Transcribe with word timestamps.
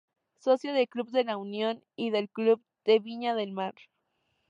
Socio 0.39 0.73
del 0.73 0.87
Club 0.89 1.11
de 1.11 1.23
La 1.23 1.37
Unión 1.37 1.83
y 1.95 2.09
del 2.09 2.27
Club 2.27 2.63
de 2.85 2.97
Viña 2.97 3.35
del 3.35 3.51
Mar. 3.51 3.75